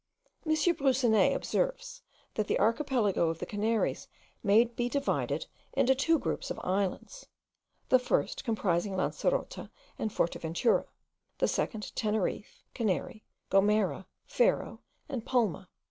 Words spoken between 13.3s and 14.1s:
Gomera,